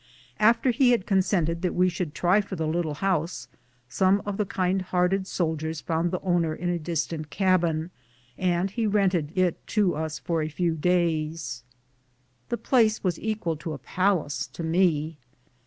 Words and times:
Af 0.39 0.59
ter 0.63 0.71
he 0.71 0.89
had 0.89 1.05
consented 1.05 1.61
that 1.61 1.75
we 1.75 1.87
should 1.87 2.15
try 2.15 2.41
for 2.41 2.55
the 2.55 2.65
little 2.65 2.95
house, 2.95 3.47
some 3.87 4.19
of 4.25 4.37
the 4.37 4.47
kind 4.47 4.81
hearted 4.81 5.27
soldiers 5.27 5.79
found 5.79 6.09
the 6.09 6.19
own 6.21 6.43
er 6.43 6.55
in 6.55 6.69
a 6.69 6.79
distant 6.79 7.29
cabin, 7.29 7.91
and 8.35 8.71
he 8.71 8.87
rented 8.87 9.31
it 9.37 9.63
to 9.67 9.93
us 9.93 10.17
for 10.17 10.41
a 10.41 10.49
few 10.49 10.73
days. 10.73 11.61
The 12.49 12.57
place 12.57 13.03
was 13.03 13.19
equal 13.19 13.55
to 13.57 13.73
a 13.73 13.77
palace 13.77 14.47
to 14.47 14.63
me. 14.63 15.17